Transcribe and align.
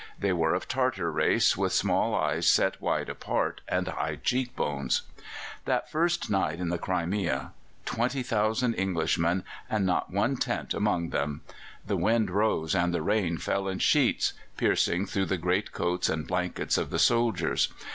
They 0.17 0.33
were 0.33 0.55
of 0.55 0.67
Tartar 0.67 1.11
race, 1.11 1.55
with 1.55 1.71
small 1.73 2.15
eyes 2.15 2.47
set 2.47 2.81
wide 2.81 3.07
apart 3.07 3.61
and 3.67 3.87
high 3.89 4.15
cheek 4.15 4.55
bones. 4.55 5.03
That 5.65 5.91
first 5.91 6.27
night 6.27 6.59
in 6.59 6.69
the 6.69 6.79
Crimea! 6.79 7.51
Twenty 7.85 8.23
thousand 8.23 8.73
Englishmen, 8.79 9.43
and 9.69 9.85
not 9.85 10.09
one 10.11 10.37
tent 10.37 10.73
amongst 10.73 11.11
them! 11.11 11.41
The 11.85 11.97
wind 11.97 12.31
rose 12.31 12.73
and 12.73 12.91
the 12.91 13.03
rain 13.03 13.37
fell 13.37 13.67
in 13.67 13.77
sheets, 13.77 14.33
piercing 14.57 15.05
through 15.05 15.25
the 15.27 15.37
greatcoats 15.37 16.09
and 16.09 16.25
blankets 16.25 16.79
of 16.79 16.89
the 16.89 16.97
soldiers. 16.97 17.71